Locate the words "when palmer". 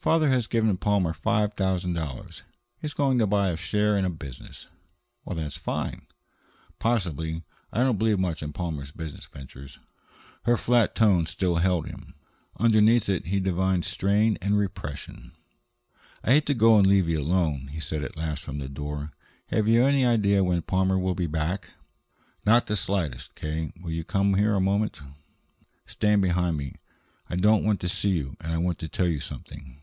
20.44-20.98